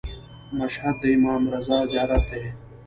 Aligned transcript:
مشهد 0.57 0.95
د 1.01 1.03
امام 1.17 1.43
رضا 1.53 1.79
زیارت 1.91 2.23
دی. 2.31 2.43